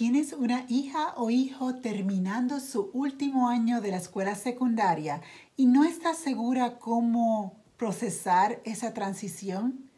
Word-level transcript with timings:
¿Tienes 0.00 0.32
una 0.32 0.64
hija 0.66 1.12
o 1.18 1.28
hijo 1.28 1.74
terminando 1.74 2.58
su 2.60 2.88
último 2.94 3.50
año 3.50 3.82
de 3.82 3.90
la 3.90 3.98
escuela 3.98 4.34
secundaria 4.34 5.20
y 5.58 5.66
no 5.66 5.84
estás 5.84 6.16
segura 6.16 6.78
cómo 6.78 7.52
procesar 7.76 8.62
esa 8.64 8.94
transición? 8.94 9.90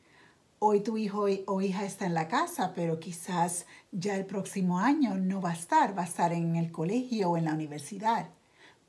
Hoy 0.59 0.81
tu 0.81 0.99
hijo 0.99 1.27
o 1.47 1.61
hija 1.61 1.85
está 1.85 2.07
en 2.07 2.15
la 2.15 2.27
casa, 2.27 2.73
pero 2.75 2.99
quizás 2.99 3.65
ya 3.93 4.17
el 4.17 4.27
próximo 4.27 4.81
año 4.81 5.19
no 5.19 5.41
va 5.41 5.51
a 5.51 5.55
estar, 5.55 5.97
va 5.97 6.03
a 6.03 6.07
estar 6.07 6.33
en 6.33 6.57
el 6.57 6.73
colegio 6.73 7.31
o 7.31 7.37
en 7.37 7.45
la 7.45 7.55
universidad. 7.55 8.27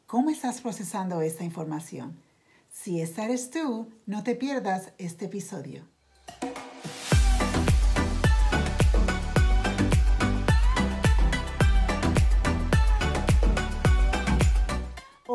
¿Cómo 0.07 0.32
estás 0.32 0.61
procesando 0.61 1.21
esta 1.21 1.43
información? 1.43 2.18
Si 2.71 3.02
esta 3.02 3.25
eres 3.25 3.52
tú, 3.52 3.88
no 4.07 4.23
te 4.23 4.34
pierdas 4.34 4.93
este 4.98 5.25
episodio. 5.25 5.84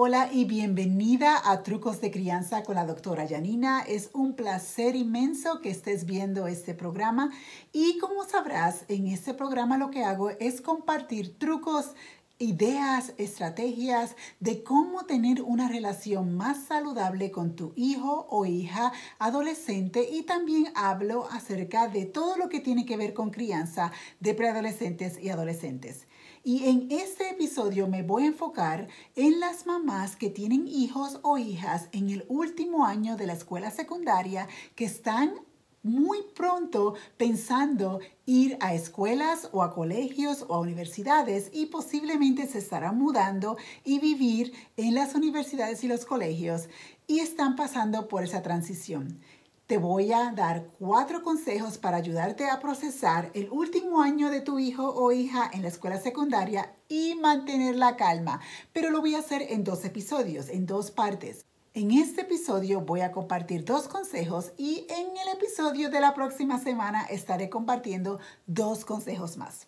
Hola 0.00 0.30
y 0.32 0.44
bienvenida 0.44 1.42
a 1.44 1.64
Trucos 1.64 2.00
de 2.00 2.12
Crianza 2.12 2.62
con 2.62 2.76
la 2.76 2.86
doctora 2.86 3.26
Janina. 3.26 3.80
Es 3.80 4.10
un 4.12 4.34
placer 4.34 4.94
inmenso 4.94 5.60
que 5.60 5.70
estés 5.70 6.06
viendo 6.06 6.46
este 6.46 6.72
programa 6.72 7.32
y 7.72 7.98
como 7.98 8.22
sabrás, 8.22 8.84
en 8.86 9.08
este 9.08 9.34
programa 9.34 9.76
lo 9.76 9.90
que 9.90 10.04
hago 10.04 10.30
es 10.30 10.60
compartir 10.60 11.36
trucos 11.36 11.96
ideas, 12.38 13.12
estrategias 13.18 14.14
de 14.38 14.62
cómo 14.62 15.04
tener 15.04 15.42
una 15.42 15.68
relación 15.68 16.36
más 16.36 16.66
saludable 16.66 17.32
con 17.32 17.56
tu 17.56 17.72
hijo 17.74 18.28
o 18.30 18.46
hija 18.46 18.92
adolescente 19.18 20.08
y 20.08 20.22
también 20.22 20.70
hablo 20.76 21.26
acerca 21.32 21.88
de 21.88 22.06
todo 22.06 22.36
lo 22.36 22.48
que 22.48 22.60
tiene 22.60 22.86
que 22.86 22.96
ver 22.96 23.14
con 23.14 23.30
crianza 23.30 23.90
de 24.20 24.34
preadolescentes 24.34 25.18
y 25.20 25.30
adolescentes. 25.30 26.06
Y 26.48 26.64
en 26.64 26.90
este 26.90 27.28
episodio 27.28 27.88
me 27.88 28.02
voy 28.02 28.22
a 28.22 28.28
enfocar 28.28 28.88
en 29.16 29.38
las 29.38 29.66
mamás 29.66 30.16
que 30.16 30.30
tienen 30.30 30.66
hijos 30.66 31.20
o 31.22 31.36
hijas 31.36 31.90
en 31.92 32.08
el 32.08 32.24
último 32.30 32.86
año 32.86 33.18
de 33.18 33.26
la 33.26 33.34
escuela 33.34 33.70
secundaria 33.70 34.48
que 34.74 34.86
están 34.86 35.34
muy 35.82 36.20
pronto 36.34 36.94
pensando 37.18 38.00
ir 38.24 38.56
a 38.60 38.72
escuelas 38.72 39.50
o 39.52 39.62
a 39.62 39.74
colegios 39.74 40.46
o 40.48 40.54
a 40.54 40.60
universidades 40.60 41.50
y 41.52 41.66
posiblemente 41.66 42.46
se 42.46 42.60
estarán 42.60 42.96
mudando 42.96 43.58
y 43.84 43.98
vivir 43.98 44.54
en 44.78 44.94
las 44.94 45.14
universidades 45.14 45.84
y 45.84 45.88
los 45.88 46.06
colegios 46.06 46.70
y 47.06 47.18
están 47.20 47.56
pasando 47.56 48.08
por 48.08 48.24
esa 48.24 48.40
transición. 48.40 49.20
Te 49.68 49.76
voy 49.76 50.14
a 50.14 50.32
dar 50.32 50.70
cuatro 50.78 51.22
consejos 51.22 51.76
para 51.76 51.98
ayudarte 51.98 52.48
a 52.48 52.58
procesar 52.58 53.30
el 53.34 53.50
último 53.50 54.00
año 54.00 54.30
de 54.30 54.40
tu 54.40 54.58
hijo 54.58 54.88
o 54.88 55.12
hija 55.12 55.50
en 55.52 55.60
la 55.60 55.68
escuela 55.68 56.00
secundaria 56.00 56.74
y 56.88 57.16
mantener 57.16 57.76
la 57.76 57.94
calma, 57.94 58.40
pero 58.72 58.88
lo 58.88 59.02
voy 59.02 59.14
a 59.14 59.18
hacer 59.18 59.42
en 59.42 59.64
dos 59.64 59.84
episodios, 59.84 60.48
en 60.48 60.64
dos 60.64 60.90
partes. 60.90 61.44
En 61.74 61.90
este 61.90 62.22
episodio 62.22 62.80
voy 62.80 63.02
a 63.02 63.12
compartir 63.12 63.66
dos 63.66 63.88
consejos 63.88 64.52
y 64.56 64.86
en 64.88 65.14
el 65.14 65.36
episodio 65.36 65.90
de 65.90 66.00
la 66.00 66.14
próxima 66.14 66.58
semana 66.58 67.02
estaré 67.02 67.50
compartiendo 67.50 68.20
dos 68.46 68.86
consejos 68.86 69.36
más. 69.36 69.66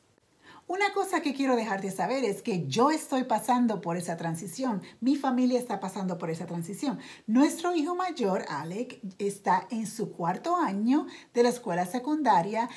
Una 0.70 0.92
cosa 0.92 1.20
que 1.20 1.34
quiero 1.34 1.56
dejarte 1.56 1.90
saber 1.90 2.24
es 2.24 2.42
que 2.42 2.64
yo 2.68 2.92
estoy 2.92 3.24
pasando 3.24 3.80
por 3.80 3.96
esa 3.96 4.16
transición, 4.16 4.82
mi 5.00 5.16
familia 5.16 5.58
está 5.58 5.80
pasando 5.80 6.16
por 6.16 6.30
esa 6.30 6.46
transición. 6.46 7.00
Nuestro 7.26 7.74
hijo 7.74 7.96
mayor, 7.96 8.44
Alec, 8.48 9.00
está 9.18 9.66
en 9.72 9.88
su 9.88 10.12
cuarto 10.12 10.54
año 10.54 11.08
de 11.34 11.42
la 11.42 11.48
escuela 11.48 11.86
secundaria 11.86 12.70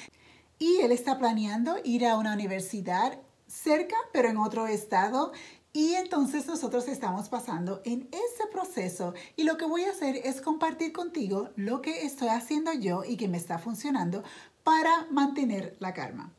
y 0.57 0.77
él 0.77 0.91
está 0.91 1.19
planeando 1.19 1.75
ir 1.83 2.07
a 2.07 2.17
una 2.17 2.33
universidad 2.33 3.19
cerca, 3.45 3.95
pero 4.11 4.27
en 4.27 4.37
otro 4.37 4.65
estado. 4.65 5.31
Y 5.71 5.93
entonces 5.93 6.47
nosotros 6.47 6.87
estamos 6.87 7.29
pasando 7.29 7.83
en 7.85 8.09
ese 8.11 8.47
proceso 8.51 9.13
y 9.35 9.43
lo 9.43 9.55
que 9.55 9.65
voy 9.65 9.83
a 9.83 9.91
hacer 9.91 10.15
es 10.15 10.41
compartir 10.41 10.93
contigo 10.93 11.51
lo 11.57 11.83
que 11.83 12.07
estoy 12.07 12.29
haciendo 12.29 12.73
yo 12.73 13.03
y 13.03 13.17
que 13.17 13.27
me 13.27 13.37
está 13.37 13.59
funcionando 13.59 14.23
para 14.63 15.05
mantener 15.11 15.75
la 15.79 15.93
calma. 15.93 16.33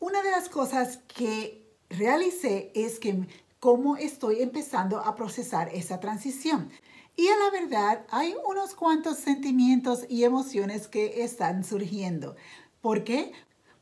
Una 0.00 0.22
de 0.22 0.30
las 0.30 0.48
cosas 0.48 0.98
que 1.08 1.66
realicé 1.90 2.70
es 2.74 3.00
que 3.00 3.26
cómo 3.58 3.96
estoy 3.96 4.42
empezando 4.42 5.00
a 5.00 5.16
procesar 5.16 5.68
esa 5.74 5.98
transición. 5.98 6.70
Y 7.16 7.26
a 7.26 7.36
la 7.36 7.50
verdad 7.50 8.06
hay 8.10 8.36
unos 8.48 8.76
cuantos 8.76 9.18
sentimientos 9.18 10.06
y 10.08 10.22
emociones 10.22 10.86
que 10.86 11.24
están 11.24 11.64
surgiendo. 11.64 12.36
¿Por 12.80 13.02
qué? 13.02 13.32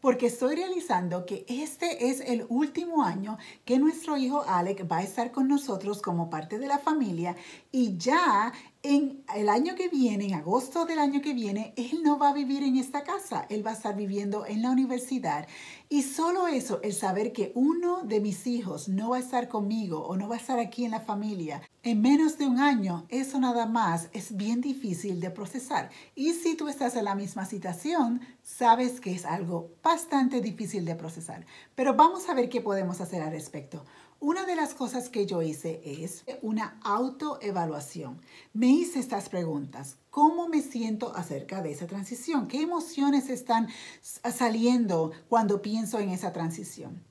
Porque 0.07 0.27
estoy 0.27 0.55
realizando 0.55 1.27
que 1.27 1.45
este 1.49 2.11
es 2.11 2.21
el 2.21 2.47
último 2.49 3.03
año 3.03 3.39
que 3.65 3.81
nuestro 3.81 4.17
hijo 4.17 4.45
Alec 4.47 4.87
va 4.89 4.99
a 4.99 5.03
estar 5.03 5.33
con 5.33 5.49
nosotros 5.49 6.01
como 6.01 6.31
parte 6.31 6.61
de 6.61 6.69
la 6.69 6.79
familia 6.79 7.35
y 7.73 7.99
ya 7.99 8.53
en 8.85 9.25
el 9.35 9.49
año 9.49 9.75
que 9.75 9.89
viene, 9.89 10.27
en 10.27 10.35
agosto 10.35 10.87
del 10.87 11.01
año 11.01 11.21
que 11.21 11.35
viene, 11.35 11.75
él 11.77 12.05
no 12.05 12.21
va 12.21 12.29
a 12.29 12.33
vivir 12.33 12.63
en 12.63 12.77
esta 12.77 13.03
casa, 13.03 13.47
él 13.51 13.67
va 13.67 13.73
a 13.73 13.75
estar 13.75 13.97
viviendo 13.97 14.47
en 14.47 14.63
la 14.63 14.71
universidad. 14.71 15.49
Y 15.89 16.03
solo 16.03 16.47
eso, 16.47 16.81
el 16.85 16.93
saber 16.93 17.33
que 17.33 17.51
uno 17.57 18.05
de 18.05 18.21
mis 18.21 18.47
hijos 18.47 18.89
no 18.89 19.11
va 19.11 19.17
a 19.17 19.21
estar 19.21 19.49
conmigo 19.49 20.07
o 20.07 20.17
no 20.17 20.29
va 20.29 20.37
a 20.37 20.39
estar 20.39 20.61
aquí 20.61 20.85
en 20.85 20.93
la 20.93 21.01
familia 21.01 21.63
en 21.83 22.01
menos 22.01 22.39
de 22.39 22.47
un 22.47 22.59
año, 22.59 23.07
nada 23.47 23.67
más 23.67 24.09
es 24.13 24.37
bien 24.37 24.61
difícil 24.61 25.21
de 25.21 25.31
procesar. 25.31 25.91
Y 26.17 26.33
si 26.33 26.57
tú 26.57 26.67
estás 26.67 26.97
en 26.97 27.05
la 27.05 27.15
misma 27.15 27.45
situación, 27.45 28.21
sabes 28.43 29.01
que 29.01 29.13
es 29.13 29.25
algo 29.25 29.71
bastante 29.85 30.41
difícil 30.41 30.85
de 30.85 30.97
procesar. 30.97 31.47
Pero 31.77 31.95
vamos 31.95 32.29
a 32.29 32.35
ver 32.35 32.49
qué 32.49 32.61
podemos 32.61 33.01
hacer 33.01 33.23
al 33.23 33.31
respecto. 33.31 33.85
Una 34.19 34.45
de 34.47 34.57
las 34.57 34.75
cosas 34.75 35.11
que 35.11 35.27
yo 35.27 35.43
hice 35.43 35.81
es 35.85 36.25
una 36.43 36.81
autoevaluación. 36.83 38.21
Me 38.53 38.67
hice 38.67 38.99
estas 38.99 39.29
preguntas. 39.29 39.99
¿Cómo 40.11 40.49
me 40.49 40.61
siento 40.61 41.15
acerca 41.15 41.63
de 41.63 41.71
esa 41.71 41.87
transición? 41.87 42.49
¿Qué 42.49 42.63
emociones 42.63 43.31
están 43.31 43.69
saliendo 44.03 45.13
cuando 45.29 45.63
pienso 45.63 46.01
en 46.01 46.11
esa 46.11 46.33
transición? 46.33 47.05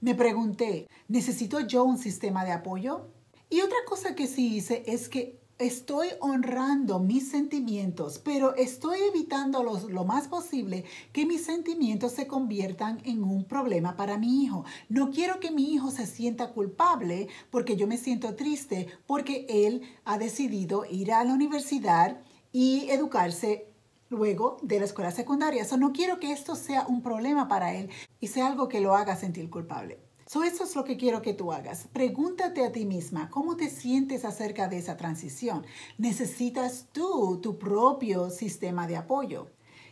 Me 0.00 0.14
pregunté, 0.14 0.86
¿necesito 1.08 1.58
yo 1.58 1.82
un 1.82 1.98
sistema 1.98 2.44
de 2.44 2.52
apoyo? 2.52 3.08
Y 3.50 3.62
otra 3.62 3.78
cosa 3.86 4.14
que 4.14 4.28
sí 4.28 4.56
hice 4.56 4.84
es 4.86 5.08
que 5.08 5.41
estoy 5.62 6.08
honrando 6.20 6.98
mis 6.98 7.30
sentimientos, 7.30 8.18
pero 8.18 8.54
estoy 8.56 8.98
evitando 9.14 9.62
lo 9.62 10.04
más 10.04 10.26
posible 10.28 10.84
que 11.12 11.24
mis 11.24 11.44
sentimientos 11.44 12.12
se 12.12 12.26
conviertan 12.26 13.00
en 13.04 13.22
un 13.22 13.44
problema 13.44 13.96
para 13.96 14.18
mi 14.18 14.42
hijo. 14.42 14.64
No 14.88 15.10
quiero 15.10 15.38
que 15.38 15.52
mi 15.52 15.72
hijo 15.72 15.90
se 15.90 16.06
sienta 16.06 16.50
culpable 16.50 17.28
porque 17.50 17.76
yo 17.76 17.86
me 17.86 17.96
siento 17.96 18.34
triste 18.34 18.88
porque 19.06 19.46
él 19.48 19.82
ha 20.04 20.18
decidido 20.18 20.84
ir 20.84 21.12
a 21.12 21.24
la 21.24 21.32
universidad 21.32 22.20
y 22.52 22.90
educarse 22.90 23.68
luego 24.08 24.58
de 24.62 24.80
la 24.80 24.84
escuela 24.84 25.10
secundaria. 25.10 25.64
So, 25.64 25.76
no 25.76 25.92
quiero 25.92 26.18
que 26.18 26.32
esto 26.32 26.56
sea 26.56 26.86
un 26.86 27.02
problema 27.02 27.48
para 27.48 27.72
él 27.74 27.88
y 28.20 28.26
sea 28.26 28.48
algo 28.48 28.68
que 28.68 28.80
lo 28.80 28.94
haga 28.94 29.16
sentir 29.16 29.48
culpable. 29.48 29.98
So, 30.32 30.44
eso 30.44 30.64
es 30.64 30.74
lo 30.74 30.84
que 30.84 30.96
quiero 30.96 31.20
que 31.20 31.34
tú 31.34 31.52
hagas. 31.52 31.88
Pregúntate 31.92 32.64
a 32.64 32.72
ti 32.72 32.86
misma, 32.86 33.28
¿cómo 33.28 33.54
te 33.54 33.68
sientes 33.68 34.24
acerca 34.24 34.66
de 34.66 34.78
esa 34.78 34.96
transición? 34.96 35.66
¿Necesitas 35.98 36.86
tú 36.90 37.38
tu 37.42 37.58
propio 37.58 38.30
sistema 38.30 38.86
de 38.86 38.96
apoyo? 38.96 39.48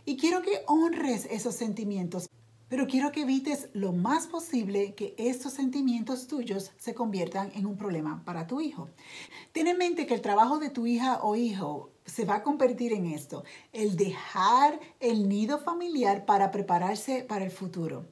Y 0.06 0.16
quiero 0.16 0.40
que 0.40 0.62
honres 0.66 1.28
esos 1.30 1.56
sentimientos, 1.56 2.30
pero 2.70 2.86
quiero 2.86 3.12
que 3.12 3.20
evites 3.20 3.68
lo 3.74 3.92
más 3.92 4.28
posible 4.28 4.94
que 4.94 5.14
estos 5.18 5.52
sentimientos 5.52 6.26
tuyos 6.26 6.72
se 6.78 6.94
conviertan 6.94 7.52
en 7.54 7.66
un 7.66 7.76
problema 7.76 8.24
para 8.24 8.46
tu 8.46 8.62
hijo. 8.62 8.88
Ten 9.52 9.66
en 9.66 9.76
mente 9.76 10.06
que 10.06 10.14
el 10.14 10.22
trabajo 10.22 10.58
de 10.58 10.70
tu 10.70 10.86
hija 10.86 11.20
o 11.22 11.36
hijo 11.36 11.90
se 12.06 12.24
va 12.24 12.36
a 12.36 12.42
convertir 12.42 12.94
en 12.94 13.04
esto, 13.04 13.44
el 13.74 13.94
dejar 13.94 14.80
el 15.00 15.28
nido 15.28 15.58
familiar 15.58 16.24
para 16.24 16.50
prepararse 16.50 17.24
para 17.24 17.44
el 17.44 17.50
futuro. 17.50 18.06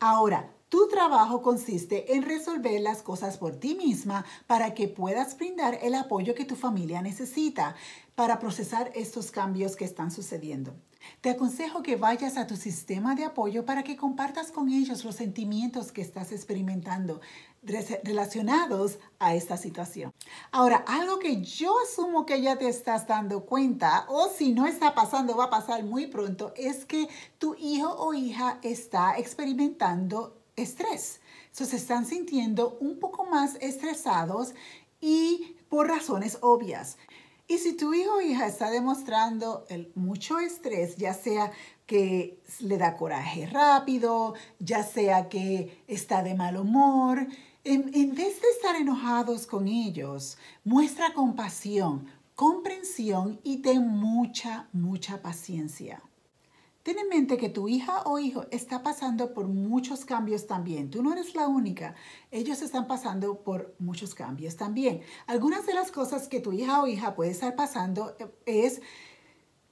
Ahora, 0.00 0.50
tu 0.70 0.88
trabajo 0.88 1.42
consiste 1.42 2.14
en 2.14 2.22
resolver 2.22 2.80
las 2.80 3.02
cosas 3.02 3.36
por 3.36 3.56
ti 3.56 3.74
misma 3.74 4.24
para 4.46 4.72
que 4.72 4.86
puedas 4.86 5.36
brindar 5.36 5.78
el 5.82 5.94
apoyo 5.94 6.34
que 6.34 6.44
tu 6.44 6.54
familia 6.54 7.02
necesita 7.02 7.74
para 8.14 8.38
procesar 8.38 8.92
estos 8.94 9.32
cambios 9.32 9.74
que 9.74 9.84
están 9.84 10.12
sucediendo. 10.12 10.72
Te 11.20 11.30
aconsejo 11.30 11.82
que 11.82 11.96
vayas 11.96 12.36
a 12.36 12.46
tu 12.46 12.56
sistema 12.56 13.16
de 13.16 13.24
apoyo 13.24 13.64
para 13.64 13.82
que 13.82 13.96
compartas 13.96 14.52
con 14.52 14.68
ellos 14.68 15.04
los 15.04 15.16
sentimientos 15.16 15.90
que 15.90 16.02
estás 16.02 16.30
experimentando 16.30 17.20
relacionados 18.04 18.98
a 19.18 19.34
esta 19.34 19.56
situación. 19.56 20.12
Ahora, 20.52 20.84
algo 20.86 21.18
que 21.18 21.42
yo 21.42 21.74
asumo 21.84 22.26
que 22.26 22.40
ya 22.40 22.56
te 22.56 22.68
estás 22.68 23.06
dando 23.06 23.44
cuenta, 23.44 24.06
o 24.08 24.28
si 24.28 24.52
no 24.52 24.66
está 24.66 24.94
pasando, 24.94 25.36
va 25.36 25.44
a 25.44 25.50
pasar 25.50 25.82
muy 25.82 26.06
pronto, 26.06 26.52
es 26.56 26.84
que 26.84 27.08
tu 27.38 27.54
hijo 27.56 27.90
o 27.98 28.14
hija 28.14 28.58
está 28.62 29.18
experimentando 29.18 30.39
estrés. 30.56 31.20
So, 31.52 31.64
se 31.64 31.76
están 31.76 32.06
sintiendo 32.06 32.78
un 32.80 32.98
poco 32.98 33.24
más 33.24 33.56
estresados 33.60 34.54
y 35.00 35.56
por 35.68 35.88
razones 35.88 36.38
obvias. 36.42 36.96
Y 37.48 37.58
si 37.58 37.72
tu 37.72 37.92
hijo 37.92 38.14
o 38.14 38.20
hija 38.20 38.46
está 38.46 38.70
demostrando 38.70 39.66
el 39.68 39.90
mucho 39.96 40.38
estrés, 40.38 40.96
ya 40.96 41.14
sea 41.14 41.50
que 41.84 42.38
le 42.60 42.78
da 42.78 42.96
coraje 42.96 43.46
rápido, 43.46 44.34
ya 44.60 44.84
sea 44.84 45.28
que 45.28 45.82
está 45.88 46.22
de 46.22 46.36
mal 46.36 46.56
humor. 46.56 47.26
En, 47.64 47.90
en 47.92 48.14
vez 48.14 48.40
de 48.40 48.48
estar 48.56 48.76
enojados 48.76 49.46
con 49.48 49.66
ellos, 49.66 50.38
muestra 50.62 51.12
compasión, 51.12 52.06
comprensión 52.36 53.40
y 53.42 53.56
ten 53.62 53.84
mucha, 53.84 54.68
mucha 54.72 55.20
paciencia. 55.20 56.00
Ten 56.90 56.98
en 56.98 57.08
mente 57.08 57.36
que 57.36 57.48
tu 57.48 57.68
hija 57.68 58.02
o 58.04 58.18
hijo 58.18 58.46
está 58.50 58.82
pasando 58.82 59.32
por 59.32 59.46
muchos 59.46 60.04
cambios 60.04 60.48
también. 60.48 60.90
Tú 60.90 61.04
no 61.04 61.12
eres 61.12 61.36
la 61.36 61.46
única. 61.46 61.94
Ellos 62.32 62.62
están 62.62 62.88
pasando 62.88 63.44
por 63.44 63.76
muchos 63.78 64.12
cambios 64.12 64.56
también. 64.56 65.00
Algunas 65.28 65.66
de 65.66 65.74
las 65.74 65.92
cosas 65.92 66.26
que 66.26 66.40
tu 66.40 66.52
hija 66.52 66.82
o 66.82 66.88
hija 66.88 67.14
puede 67.14 67.30
estar 67.30 67.54
pasando 67.54 68.16
eh, 68.18 68.26
es 68.44 68.82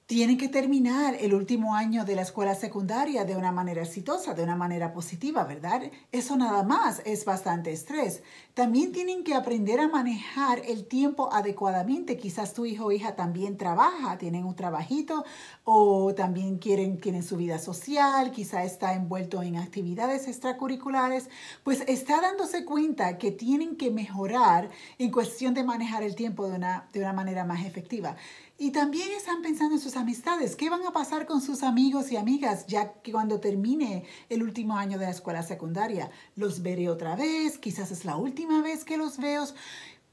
tienen 0.09 0.39
que 0.39 0.49
terminar 0.49 1.15
el 1.19 1.35
último 1.35 1.75
año 1.75 2.03
de 2.03 2.15
la 2.15 2.23
escuela 2.23 2.55
secundaria 2.55 3.25
de 3.25 3.35
una 3.35 3.51
manera 3.51 3.83
exitosa, 3.83 4.33
de 4.33 4.41
una 4.41 4.55
manera 4.55 4.91
positiva, 4.91 5.43
¿verdad? 5.43 5.83
Eso 6.11 6.35
nada 6.35 6.63
más 6.63 7.03
es 7.05 7.25
bastante 7.25 7.71
estrés. 7.71 8.23
También 8.55 8.91
tienen 8.91 9.23
que 9.23 9.35
aprender 9.35 9.79
a 9.79 9.87
manejar 9.87 10.63
el 10.65 10.87
tiempo 10.87 11.31
adecuadamente. 11.31 12.17
Quizás 12.17 12.55
tu 12.55 12.65
hijo 12.65 12.85
o 12.85 12.91
hija 12.91 13.15
también 13.15 13.55
trabaja, 13.55 14.17
tienen 14.17 14.45
un 14.45 14.55
trabajito 14.55 15.25
o 15.63 16.11
también 16.15 16.57
quieren, 16.57 16.99
tienen 16.99 17.21
su 17.21 17.37
vida 17.37 17.59
social, 17.59 18.31
quizá 18.31 18.63
está 18.63 18.95
envuelto 18.95 19.43
en 19.43 19.57
actividades 19.57 20.27
extracurriculares, 20.27 21.29
pues 21.63 21.83
está 21.85 22.19
dándose 22.19 22.65
cuenta 22.65 23.19
que 23.19 23.29
tienen 23.29 23.75
que 23.75 23.91
mejorar 23.91 24.71
en 24.97 25.11
cuestión 25.11 25.53
de 25.53 25.63
manejar 25.63 26.01
el 26.01 26.15
tiempo 26.15 26.47
de 26.49 26.55
una, 26.55 26.89
de 26.93 26.99
una 27.01 27.13
manera 27.13 27.45
más 27.45 27.63
efectiva. 27.63 28.15
Y 28.61 28.71
también 28.71 29.09
están 29.13 29.41
pensando 29.41 29.75
en 29.75 29.81
sus 29.81 29.95
amistades. 29.95 30.57
¿Qué 30.57 30.69
van 30.69 30.85
a 30.85 30.91
pasar 30.91 31.25
con 31.25 31.41
sus 31.41 31.63
amigos 31.63 32.11
y 32.11 32.17
amigas 32.17 32.67
ya 32.67 32.91
que 33.01 33.13
cuando 33.13 33.39
termine 33.39 34.03
el 34.27 34.43
último 34.43 34.77
año 34.77 34.99
de 34.99 35.05
la 35.05 35.11
escuela 35.11 35.43
secundaria? 35.43 36.11
¿Los 36.35 36.61
veré 36.61 36.89
otra 36.89 37.15
vez? 37.15 37.57
Quizás 37.57 37.89
es 37.89 38.03
la 38.03 38.17
última 38.17 38.61
vez 38.61 38.83
que 38.83 38.97
los 38.97 39.17
veo. 39.17 39.45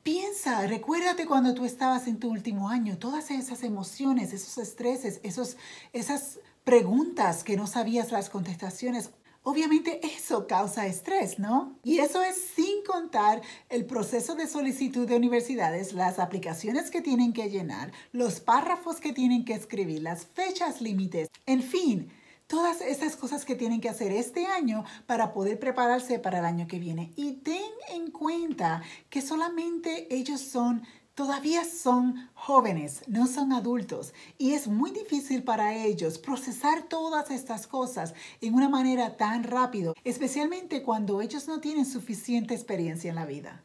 Piensa, 0.04 0.64
recuérdate 0.68 1.26
cuando 1.26 1.54
tú 1.54 1.64
estabas 1.64 2.06
en 2.06 2.20
tu 2.20 2.30
último 2.30 2.68
año, 2.68 2.98
todas 2.98 3.32
esas 3.32 3.64
emociones, 3.64 4.32
esos 4.32 4.58
estreses, 4.58 5.18
esos, 5.24 5.56
esas 5.92 6.38
preguntas 6.62 7.42
que 7.42 7.56
no 7.56 7.66
sabías 7.66 8.12
las 8.12 8.30
contestaciones. 8.30 9.10
Obviamente 9.48 10.00
eso 10.04 10.48
causa 10.48 10.88
estrés, 10.88 11.38
¿no? 11.38 11.78
Y 11.84 12.00
eso 12.00 12.20
es 12.20 12.34
sin 12.56 12.82
contar 12.82 13.42
el 13.68 13.86
proceso 13.86 14.34
de 14.34 14.48
solicitud 14.48 15.06
de 15.06 15.14
universidades, 15.14 15.92
las 15.92 16.18
aplicaciones 16.18 16.90
que 16.90 17.00
tienen 17.00 17.32
que 17.32 17.48
llenar, 17.48 17.92
los 18.10 18.40
párrafos 18.40 18.96
que 18.96 19.12
tienen 19.12 19.44
que 19.44 19.54
escribir, 19.54 20.02
las 20.02 20.26
fechas 20.26 20.80
límites, 20.80 21.28
en 21.46 21.62
fin, 21.62 22.10
todas 22.48 22.80
esas 22.80 23.14
cosas 23.14 23.44
que 23.44 23.54
tienen 23.54 23.80
que 23.80 23.88
hacer 23.88 24.10
este 24.10 24.46
año 24.46 24.82
para 25.06 25.32
poder 25.32 25.60
prepararse 25.60 26.18
para 26.18 26.40
el 26.40 26.44
año 26.44 26.66
que 26.66 26.80
viene. 26.80 27.12
Y 27.14 27.34
ten 27.34 27.70
en 27.90 28.10
cuenta 28.10 28.82
que 29.10 29.22
solamente 29.22 30.12
ellos 30.12 30.40
son 30.40 30.82
todavía 31.16 31.64
son 31.64 32.28
jóvenes, 32.34 33.02
no 33.08 33.26
son 33.26 33.52
adultos 33.52 34.12
y 34.36 34.52
es 34.52 34.68
muy 34.68 34.90
difícil 34.90 35.42
para 35.42 35.74
ellos 35.74 36.18
procesar 36.18 36.82
todas 36.82 37.30
estas 37.30 37.66
cosas 37.66 38.14
en 38.42 38.54
una 38.54 38.68
manera 38.68 39.16
tan 39.16 39.42
rápido, 39.42 39.94
especialmente 40.04 40.82
cuando 40.82 41.22
ellos 41.22 41.48
no 41.48 41.58
tienen 41.58 41.86
suficiente 41.86 42.54
experiencia 42.54 43.08
en 43.08 43.16
la 43.16 43.24
vida. 43.24 43.64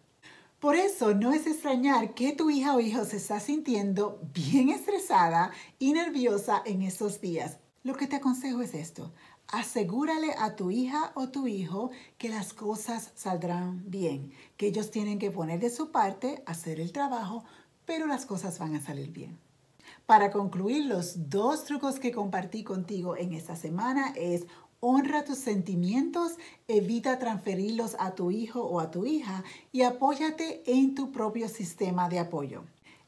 Por 0.61 0.75
eso 0.75 1.13
no 1.13 1.33
es 1.33 1.45
extrañar 1.45 2.13
que 2.13 2.31
tu 2.31 2.49
hija 2.49 2.73
o 2.73 2.79
hijo 2.79 3.03
se 3.03 3.17
está 3.17 3.41
sintiendo 3.41 4.21
bien 4.33 4.69
estresada 4.69 5.51
y 5.77 5.91
nerviosa 5.91 6.61
en 6.65 6.83
estos 6.83 7.19
días. 7.19 7.57
Lo 7.83 7.95
que 7.95 8.07
te 8.07 8.17
aconsejo 8.17 8.61
es 8.61 8.75
esto. 8.75 9.11
Asegúrale 9.51 10.33
a 10.37 10.55
tu 10.55 10.71
hija 10.71 11.11
o 11.13 11.27
tu 11.27 11.45
hijo 11.45 11.91
que 12.17 12.29
las 12.29 12.53
cosas 12.53 13.11
saldrán 13.15 13.83
bien, 13.91 14.31
que 14.55 14.67
ellos 14.67 14.91
tienen 14.91 15.19
que 15.19 15.29
poner 15.29 15.59
de 15.59 15.69
su 15.69 15.91
parte, 15.91 16.41
hacer 16.45 16.79
el 16.79 16.93
trabajo, 16.93 17.43
pero 17.85 18.07
las 18.07 18.25
cosas 18.25 18.59
van 18.59 18.75
a 18.75 18.81
salir 18.81 19.11
bien. 19.11 19.37
Para 20.05 20.31
concluir, 20.31 20.85
los 20.85 21.29
dos 21.29 21.65
trucos 21.65 21.99
que 21.99 22.13
compartí 22.13 22.63
contigo 22.63 23.17
en 23.17 23.33
esta 23.33 23.57
semana 23.57 24.13
es 24.15 24.45
honra 24.79 25.25
tus 25.25 25.39
sentimientos, 25.39 26.37
evita 26.69 27.19
transferirlos 27.19 27.97
a 27.99 28.15
tu 28.15 28.31
hijo 28.31 28.63
o 28.63 28.79
a 28.79 28.89
tu 28.89 29.05
hija 29.05 29.43
y 29.73 29.81
apóyate 29.81 30.63
en 30.65 30.95
tu 30.95 31.11
propio 31.11 31.49
sistema 31.49 32.07
de 32.07 32.19
apoyo. 32.19 32.63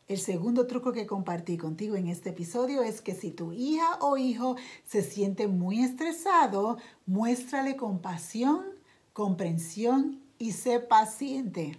El 0.07 0.19
segundo 0.19 0.67
truco 0.67 0.91
que 0.91 1.07
compartí 1.07 1.57
contigo 1.57 1.95
en 1.95 2.07
este 2.07 2.29
episodio 2.31 2.83
es 2.83 2.99
que 3.01 3.15
si 3.15 3.31
tu 3.31 3.53
hija 3.53 3.99
o 4.01 4.17
hijo 4.17 4.57
se 4.85 5.01
siente 5.01 5.47
muy 5.47 5.79
estresado, 5.79 6.77
muéstrale 7.05 7.77
compasión, 7.77 8.65
comprensión 9.13 10.21
y 10.37 10.51
sé 10.51 10.81
paciente. 10.81 11.77